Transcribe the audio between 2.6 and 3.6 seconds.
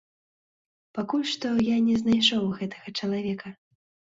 гэтага чалавека.